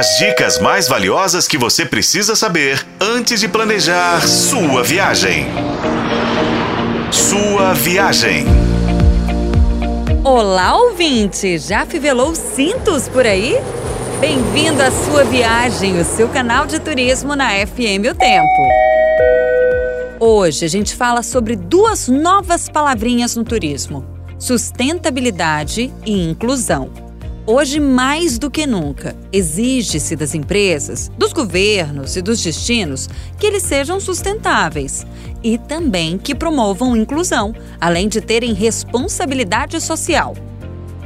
As 0.00 0.16
dicas 0.16 0.58
mais 0.58 0.88
valiosas 0.88 1.46
que 1.46 1.58
você 1.58 1.84
precisa 1.84 2.34
saber 2.34 2.82
antes 2.98 3.38
de 3.38 3.46
planejar 3.46 4.26
sua 4.26 4.82
viagem. 4.82 5.44
Sua 7.12 7.74
viagem. 7.74 8.46
Olá, 10.24 10.74
ouvinte! 10.74 11.58
Já 11.58 11.84
fivelou 11.84 12.34
cintos 12.34 13.10
por 13.10 13.26
aí? 13.26 13.60
Bem-vindo 14.22 14.82
à 14.82 14.90
sua 14.90 15.22
viagem, 15.22 16.00
o 16.00 16.04
seu 16.06 16.30
canal 16.30 16.64
de 16.64 16.78
turismo 16.78 17.36
na 17.36 17.50
FM 17.50 18.08
O 18.10 18.14
Tempo. 18.14 18.68
Hoje 20.18 20.64
a 20.64 20.68
gente 20.68 20.96
fala 20.96 21.22
sobre 21.22 21.56
duas 21.56 22.08
novas 22.08 22.70
palavrinhas 22.70 23.36
no 23.36 23.44
turismo: 23.44 24.06
sustentabilidade 24.38 25.92
e 26.06 26.30
inclusão. 26.30 27.09
Hoje, 27.52 27.80
mais 27.80 28.38
do 28.38 28.48
que 28.48 28.64
nunca, 28.64 29.16
exige-se 29.32 30.14
das 30.14 30.36
empresas, 30.36 31.10
dos 31.18 31.32
governos 31.32 32.14
e 32.14 32.22
dos 32.22 32.40
destinos 32.40 33.08
que 33.36 33.44
eles 33.44 33.64
sejam 33.64 33.98
sustentáveis 33.98 35.04
e 35.42 35.58
também 35.58 36.16
que 36.16 36.32
promovam 36.32 36.96
inclusão, 36.96 37.52
além 37.80 38.08
de 38.08 38.20
terem 38.20 38.52
responsabilidade 38.52 39.80
social. 39.80 40.36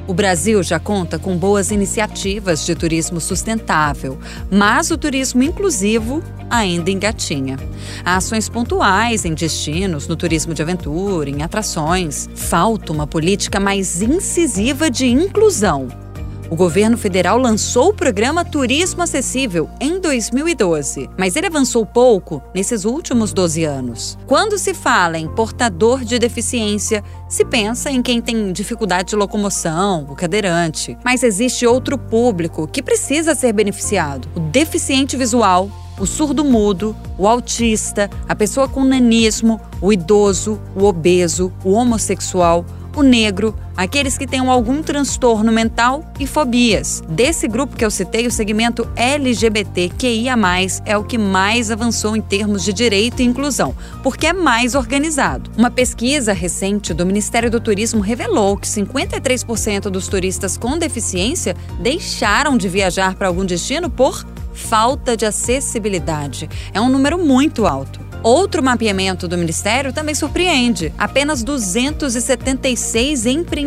O 0.06 0.12
Brasil 0.12 0.62
já 0.62 0.78
conta 0.78 1.18
com 1.18 1.34
boas 1.34 1.70
iniciativas 1.70 2.66
de 2.66 2.74
turismo 2.74 3.22
sustentável, 3.22 4.18
mas 4.50 4.90
o 4.90 4.98
turismo 4.98 5.42
inclusivo 5.42 6.22
ainda 6.50 6.90
engatinha. 6.90 7.56
Há 8.04 8.16
ações 8.16 8.50
pontuais 8.50 9.24
em 9.24 9.32
destinos, 9.32 10.06
no 10.06 10.14
turismo 10.14 10.52
de 10.52 10.60
aventura, 10.60 11.30
em 11.30 11.42
atrações. 11.42 12.28
Falta 12.34 12.92
uma 12.92 13.06
política 13.06 13.58
mais 13.58 14.02
incisiva 14.02 14.90
de 14.90 15.06
inclusão 15.06 16.03
o 16.50 16.56
governo 16.56 16.96
federal 16.96 17.38
lançou 17.38 17.88
o 17.88 17.94
programa 17.94 18.44
Turismo 18.44 19.02
Acessível 19.02 19.68
em 19.80 19.98
2012, 19.98 21.08
mas 21.18 21.36
ele 21.36 21.46
avançou 21.46 21.86
pouco 21.86 22.42
nesses 22.54 22.84
últimos 22.84 23.32
12 23.32 23.64
anos. 23.64 24.18
Quando 24.26 24.58
se 24.58 24.74
fala 24.74 25.18
em 25.18 25.28
portador 25.28 26.04
de 26.04 26.18
deficiência, 26.18 27.02
se 27.28 27.44
pensa 27.44 27.90
em 27.90 28.02
quem 28.02 28.20
tem 28.20 28.52
dificuldade 28.52 29.10
de 29.10 29.16
locomoção, 29.16 30.06
o 30.08 30.14
cadeirante. 30.14 30.96
Mas 31.04 31.22
existe 31.22 31.66
outro 31.66 31.96
público 31.96 32.66
que 32.66 32.82
precisa 32.82 33.34
ser 33.34 33.52
beneficiado: 33.52 34.28
o 34.34 34.40
deficiente 34.40 35.16
visual, 35.16 35.70
o 35.98 36.06
surdo-mudo, 36.06 36.94
o 37.16 37.26
autista, 37.26 38.10
a 38.28 38.34
pessoa 38.34 38.68
com 38.68 38.84
nanismo, 38.84 39.60
o 39.80 39.92
idoso, 39.92 40.60
o 40.76 40.84
obeso, 40.84 41.52
o 41.64 41.72
homossexual 41.72 42.64
o 42.96 43.02
negro, 43.02 43.54
aqueles 43.76 44.16
que 44.16 44.26
tenham 44.26 44.50
algum 44.50 44.82
transtorno 44.82 45.52
mental 45.52 46.04
e 46.18 46.26
fobias. 46.26 47.02
Desse 47.08 47.48
grupo 47.48 47.76
que 47.76 47.84
eu 47.84 47.90
citei, 47.90 48.26
o 48.26 48.30
segmento 48.30 48.88
LGBTQIA+, 48.96 50.36
é 50.84 50.96
o 50.96 51.04
que 51.04 51.18
mais 51.18 51.70
avançou 51.70 52.16
em 52.16 52.20
termos 52.20 52.64
de 52.64 52.72
direito 52.72 53.20
e 53.20 53.24
inclusão, 53.24 53.74
porque 54.02 54.26
é 54.26 54.32
mais 54.32 54.74
organizado. 54.74 55.50
Uma 55.56 55.70
pesquisa 55.70 56.32
recente 56.32 56.94
do 56.94 57.06
Ministério 57.06 57.50
do 57.50 57.60
Turismo 57.60 58.00
revelou 58.00 58.56
que 58.56 58.66
53% 58.66 59.82
dos 59.90 60.08
turistas 60.08 60.56
com 60.56 60.78
deficiência 60.78 61.56
deixaram 61.80 62.56
de 62.56 62.68
viajar 62.68 63.14
para 63.14 63.28
algum 63.28 63.44
destino 63.44 63.90
por 63.90 64.24
falta 64.54 65.16
de 65.16 65.26
acessibilidade. 65.26 66.48
É 66.72 66.80
um 66.80 66.88
número 66.88 67.18
muito 67.18 67.66
alto. 67.66 68.00
Outro 68.24 68.62
mapeamento 68.62 69.28
do 69.28 69.36
Ministério 69.36 69.92
também 69.92 70.14
surpreende. 70.14 70.90
Apenas 70.96 71.42
276 71.42 73.26
empreendimentos 73.26 73.63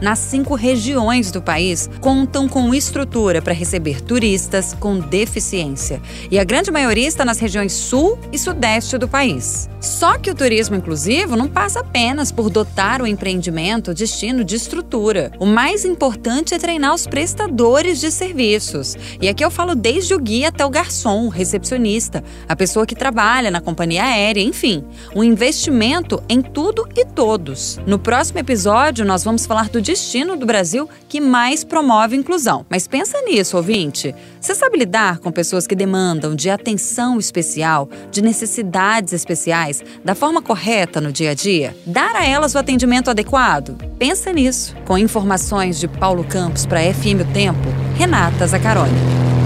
nas 0.00 0.18
cinco 0.18 0.54
regiões 0.54 1.30
do 1.30 1.40
país 1.40 1.88
contam 2.00 2.48
com 2.48 2.74
estrutura 2.74 3.40
para 3.40 3.54
receber 3.54 4.00
turistas 4.00 4.74
com 4.78 4.98
deficiência. 4.98 6.00
E 6.30 6.38
a 6.38 6.44
grande 6.44 6.70
maioria 6.70 7.08
está 7.08 7.24
nas 7.24 7.38
regiões 7.38 7.72
sul 7.72 8.18
e 8.32 8.38
sudeste 8.38 8.98
do 8.98 9.08
país. 9.08 9.68
Só 9.80 10.18
que 10.18 10.30
o 10.30 10.34
turismo 10.34 10.76
inclusivo 10.76 11.36
não 11.36 11.48
passa 11.48 11.80
apenas 11.80 12.30
por 12.30 12.50
dotar 12.50 13.00
o 13.00 13.06
empreendimento 13.06 13.94
destino 13.94 14.44
de 14.44 14.56
estrutura. 14.56 15.32
O 15.38 15.46
mais 15.46 15.84
importante 15.84 16.54
é 16.54 16.58
treinar 16.58 16.94
os 16.94 17.06
prestadores 17.06 17.98
de 17.98 18.10
serviços. 18.10 18.96
E 19.20 19.28
aqui 19.28 19.44
eu 19.44 19.50
falo 19.50 19.74
desde 19.74 20.14
o 20.14 20.18
guia 20.18 20.48
até 20.48 20.64
o 20.66 20.70
garçom, 20.70 21.26
o 21.26 21.28
recepcionista, 21.28 22.22
a 22.46 22.54
pessoa 22.54 22.86
que 22.86 22.94
trabalha 22.94 23.50
na 23.50 23.60
companhia 23.60 24.04
aérea, 24.04 24.42
enfim, 24.42 24.84
um 25.14 25.24
investimento 25.24 26.22
em 26.28 26.42
tudo 26.42 26.86
e 26.94 27.04
todos. 27.06 27.78
No 27.86 27.98
próximo 27.98 28.38
episódio, 28.38 28.89
nós 28.98 29.22
vamos 29.22 29.46
falar 29.46 29.68
do 29.68 29.80
destino 29.80 30.36
do 30.36 30.44
Brasil 30.44 30.88
que 31.08 31.20
mais 31.20 31.62
promove 31.62 32.16
inclusão. 32.16 32.66
Mas 32.68 32.88
pensa 32.88 33.20
nisso, 33.22 33.56
ouvinte. 33.56 34.14
Você 34.40 34.54
sabe 34.54 34.78
lidar 34.78 35.18
com 35.18 35.30
pessoas 35.30 35.66
que 35.66 35.74
demandam 35.74 36.34
de 36.34 36.50
atenção 36.50 37.18
especial, 37.18 37.88
de 38.10 38.20
necessidades 38.20 39.12
especiais, 39.12 39.82
da 40.04 40.14
forma 40.14 40.42
correta 40.42 41.00
no 41.00 41.12
dia 41.12 41.30
a 41.30 41.34
dia? 41.34 41.76
Dar 41.86 42.16
a 42.16 42.26
elas 42.26 42.54
o 42.54 42.58
atendimento 42.58 43.10
adequado? 43.10 43.76
Pensa 43.98 44.32
nisso. 44.32 44.74
Com 44.84 44.98
informações 44.98 45.78
de 45.78 45.86
Paulo 45.86 46.24
Campos 46.24 46.66
para 46.66 46.82
FM 46.92 47.22
O 47.22 47.32
Tempo, 47.32 47.68
Renata 47.96 48.46
Zacaroni. 48.46 49.39